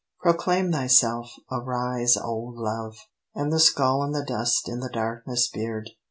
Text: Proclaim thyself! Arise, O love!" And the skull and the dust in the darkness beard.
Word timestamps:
Proclaim 0.19 0.71
thyself! 0.71 1.35
Arise, 1.51 2.17
O 2.17 2.35
love!" 2.55 3.05
And 3.35 3.53
the 3.53 3.59
skull 3.59 4.01
and 4.01 4.15
the 4.15 4.25
dust 4.25 4.67
in 4.67 4.79
the 4.79 4.89
darkness 4.91 5.47
beard. 5.47 5.91